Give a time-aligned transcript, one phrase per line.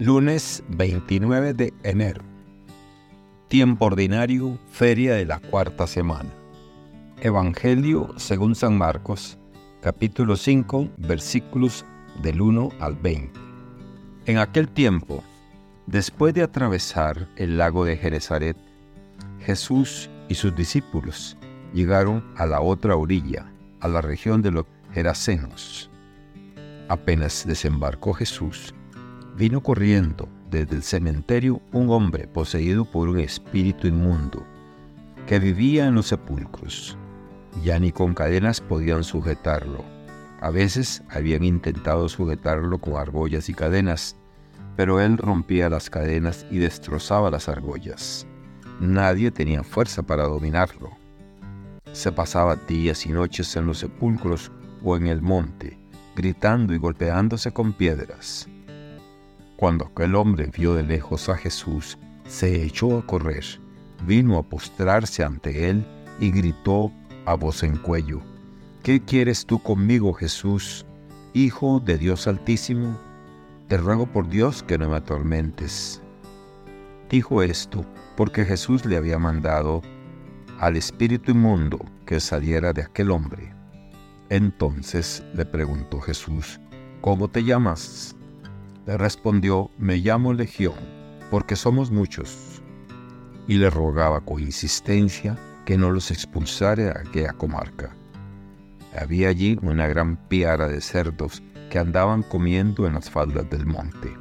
[0.00, 2.20] Lunes 29 de enero.
[3.46, 6.30] Tiempo ordinario, feria de la cuarta semana.
[7.20, 9.38] Evangelio según San Marcos,
[9.80, 11.84] capítulo 5, versículos
[12.22, 13.38] del 1 al 20.
[14.26, 15.22] En aquel tiempo,
[15.86, 18.56] después de atravesar el lago de Genezaret,
[19.38, 21.36] Jesús y sus discípulos
[21.72, 23.46] llegaron a la otra orilla,
[23.78, 25.88] a la región de los Gerasenos.
[26.88, 28.74] Apenas desembarcó Jesús,
[29.36, 34.44] vino corriendo desde el cementerio un hombre poseído por un espíritu inmundo,
[35.26, 36.96] que vivía en los sepulcros.
[37.62, 39.84] Ya ni con cadenas podían sujetarlo.
[40.40, 44.16] A veces habían intentado sujetarlo con argollas y cadenas,
[44.76, 48.26] pero él rompía las cadenas y destrozaba las argollas.
[48.80, 50.90] Nadie tenía fuerza para dominarlo.
[51.92, 54.50] Se pasaba días y noches en los sepulcros
[54.82, 55.78] o en el monte,
[56.16, 58.48] gritando y golpeándose con piedras.
[59.56, 63.44] Cuando aquel hombre vio de lejos a Jesús, se echó a correr,
[64.06, 65.86] vino a postrarse ante él
[66.20, 66.92] y gritó
[67.26, 68.20] a voz en cuello,
[68.82, 70.84] ¿Qué quieres tú conmigo, Jesús,
[71.32, 72.98] Hijo de Dios Altísimo?
[73.66, 76.02] Te ruego por Dios que no me atormentes.
[77.08, 79.80] Dijo esto porque Jesús le había mandado
[80.60, 83.54] al espíritu inmundo que saliera de aquel hombre.
[84.28, 86.60] Entonces le preguntó Jesús,
[87.00, 88.14] ¿cómo te llamas?
[88.86, 90.74] Le respondió, me llamo Legión,
[91.30, 92.60] porque somos muchos.
[93.48, 97.96] Y le rogaba con insistencia que no los expulsara de aquella comarca.
[98.94, 104.12] Había allí una gran piara de cerdos que andaban comiendo en las faldas del monte.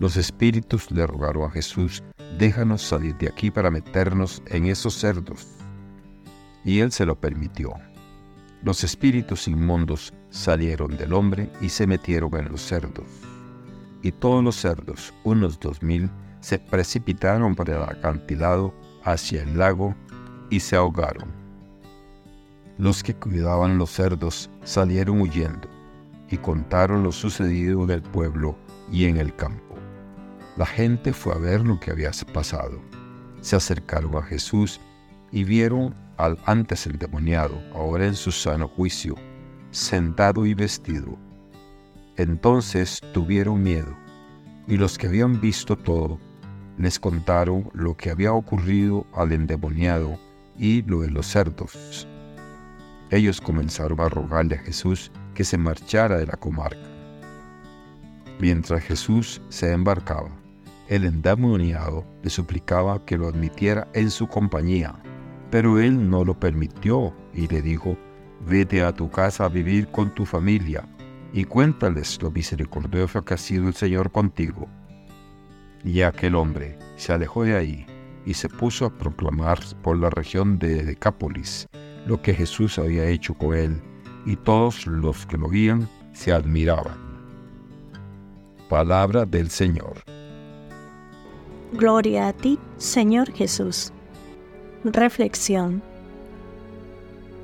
[0.00, 2.02] Los espíritus le rogaron a Jesús,
[2.38, 5.48] déjanos salir de aquí para meternos en esos cerdos.
[6.62, 7.72] Y él se lo permitió.
[8.62, 13.27] Los espíritus inmundos salieron del hombre y se metieron en los cerdos
[14.02, 16.10] y todos los cerdos, unos dos mil,
[16.40, 18.72] se precipitaron por el acantilado
[19.04, 19.94] hacia el lago
[20.50, 21.28] y se ahogaron.
[22.78, 25.68] Los que cuidaban los cerdos salieron huyendo
[26.30, 28.56] y contaron lo sucedido en el pueblo
[28.92, 29.74] y en el campo.
[30.56, 32.80] La gente fue a ver lo que había pasado.
[33.40, 34.80] Se acercaron a Jesús
[35.32, 39.14] y vieron al antes endemoniado, ahora en su sano juicio,
[39.70, 41.18] sentado y vestido
[42.18, 43.96] entonces tuvieron miedo,
[44.66, 46.18] y los que habían visto todo
[46.76, 50.18] les contaron lo que había ocurrido al endemoniado
[50.58, 52.06] y lo de los cerdos.
[53.10, 56.78] Ellos comenzaron a rogarle a Jesús que se marchara de la comarca.
[58.40, 60.30] Mientras Jesús se embarcaba,
[60.88, 64.94] el endemoniado le suplicaba que lo admitiera en su compañía,
[65.50, 67.96] pero él no lo permitió y le dijo,
[68.46, 70.84] vete a tu casa a vivir con tu familia
[71.32, 74.68] y cuéntales lo misericordioso que ha sido el Señor contigo.
[75.84, 77.86] Y aquel hombre se alejó de ahí
[78.24, 81.68] y se puso a proclamar por la región de Decápolis
[82.06, 83.82] lo que Jesús había hecho con él,
[84.24, 86.96] y todos los que lo oían se admiraban.
[88.68, 90.02] Palabra del Señor.
[91.72, 93.92] Gloria a ti, Señor Jesús.
[94.84, 95.82] Reflexión.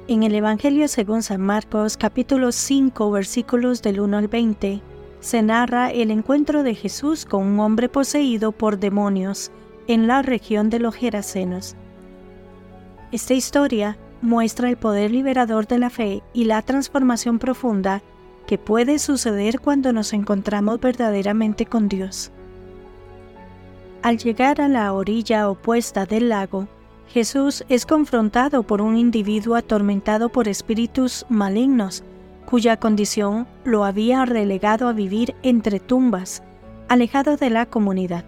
[0.07, 4.83] En el Evangelio según San Marcos capítulo 5 versículos del 1 al 20
[5.21, 9.51] se narra el encuentro de Jesús con un hombre poseído por demonios
[9.87, 11.75] en la región de los Gerasenos.
[13.13, 18.03] Esta historia muestra el poder liberador de la fe y la transformación profunda
[18.47, 22.31] que puede suceder cuando nos encontramos verdaderamente con Dios.
[24.03, 26.69] Al llegar a la orilla opuesta del lago,
[27.09, 32.03] Jesús es confrontado por un individuo atormentado por espíritus malignos,
[32.47, 36.43] cuya condición lo había relegado a vivir entre tumbas,
[36.89, 38.25] alejado de la comunidad.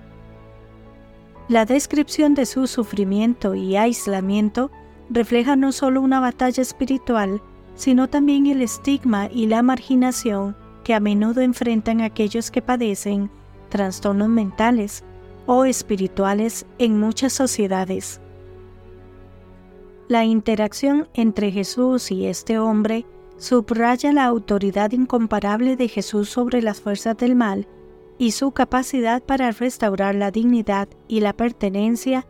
[1.48, 4.70] La descripción de su sufrimiento y aislamiento
[5.10, 7.41] refleja no solo una batalla espiritual,
[7.76, 13.31] sino también el estigma y la marginación que a menudo enfrentan aquellos que padecen
[13.69, 15.05] trastornos mentales
[15.46, 18.20] o espirituales en muchas sociedades.
[20.08, 23.05] La interacción entre Jesús y este hombre
[23.38, 27.67] subraya la autoridad incomparable de Jesús sobre las fuerzas del mal
[28.17, 32.25] y su capacidad para restaurar la dignidad y la pertenencia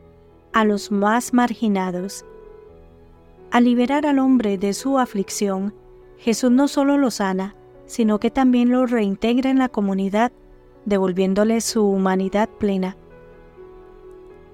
[0.54, 2.24] a los más marginados.
[3.50, 5.74] Al liberar al hombre de su aflicción,
[6.16, 10.32] Jesús no solo lo sana, sino que también lo reintegra en la comunidad,
[10.86, 12.96] devolviéndole su humanidad plena.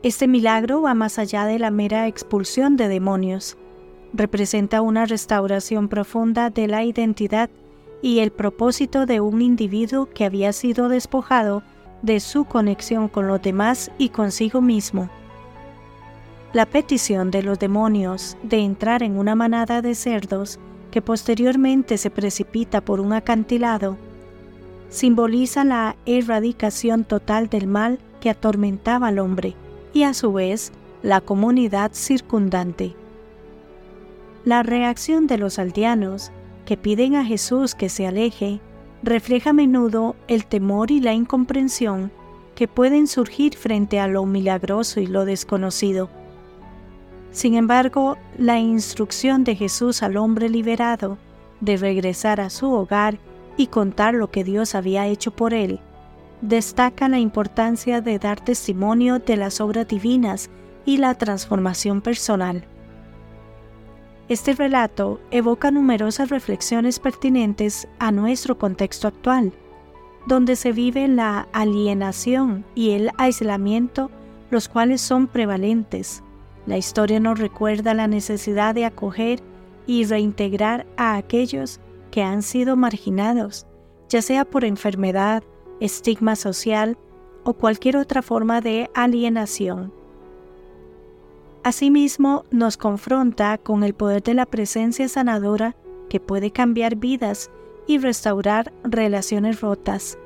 [0.03, 3.57] Este milagro va más allá de la mera expulsión de demonios.
[4.13, 7.51] Representa una restauración profunda de la identidad
[8.03, 11.63] y el propósito de un individuo que había sido despojado
[12.03, 15.09] de su conexión con los demás y consigo mismo.
[16.53, 20.59] La petición de los demonios de entrar en una manada de cerdos
[20.91, 23.97] que posteriormente se precipita por un acantilado
[24.89, 29.55] simboliza la erradicación total del mal que atormentaba al hombre
[29.93, 30.73] y a su vez
[31.03, 32.95] la comunidad circundante.
[34.45, 36.33] La reacción de los aldeanos,
[36.65, 38.61] que piden a Jesús que se aleje,
[39.03, 42.13] refleja a menudo el temor y la incomprensión
[42.55, 46.11] que pueden surgir frente a lo milagroso y lo desconocido.
[47.31, 51.19] Sin embargo, la instrucción de Jesús al hombre liberado
[51.61, 53.19] de regresar a su hogar
[53.57, 55.81] y contar lo que Dios había hecho por él,
[56.43, 60.51] destaca la importancia de dar testimonio de las obras divinas
[60.85, 62.65] y la transformación personal.
[64.29, 69.53] Este relato evoca numerosas reflexiones pertinentes a nuestro contexto actual,
[70.27, 74.11] donde se vive la alienación y el aislamiento,
[74.51, 76.23] los cuales son prevalentes.
[76.67, 79.41] La historia nos recuerda la necesidad de acoger
[79.87, 81.81] y reintegrar a aquellos
[82.11, 83.67] que han sido marginados,
[84.09, 85.43] ya sea por enfermedad,
[85.85, 86.97] estigma social
[87.45, 89.93] o cualquier otra forma de alienación.
[91.65, 95.77] Asimismo, nos confronta con el poder de la presencia sanadora
[96.09, 97.51] que puede cambiar vidas
[97.87, 100.19] y restaurar relaciones rotas.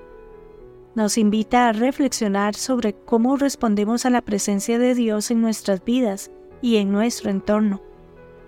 [0.95, 6.31] Nos invita a reflexionar sobre cómo respondemos a la presencia de Dios en nuestras vidas
[6.63, 7.83] y en nuestro entorno,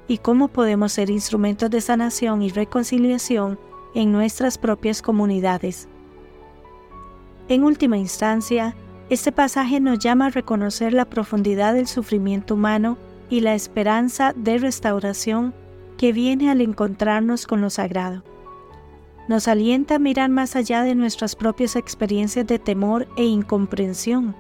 [0.09, 3.59] y cómo podemos ser instrumentos de sanación y reconciliación
[3.95, 5.89] en nuestras propias comunidades.
[7.49, 8.77] En última instancia,
[9.09, 12.99] este pasaje nos llama a reconocer la profundidad del sufrimiento humano
[13.31, 15.55] y la esperanza de restauración
[15.97, 18.23] que viene al encontrarnos con lo sagrado.
[19.29, 24.37] Nos alienta a mirar más allá de nuestras propias experiencias de temor e incomprensión,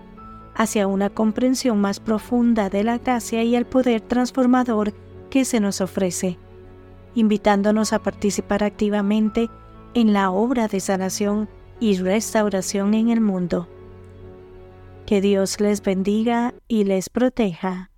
[0.54, 4.92] hacia una comprensión más profunda de la gracia y el poder transformador
[5.30, 6.38] que se nos ofrece,
[7.14, 9.48] invitándonos a participar activamente
[9.94, 11.48] en la obra de sanación
[11.80, 13.68] y restauración en el mundo.
[15.06, 17.90] Que Dios les bendiga y les proteja.